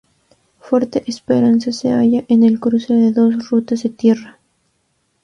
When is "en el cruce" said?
2.27-2.91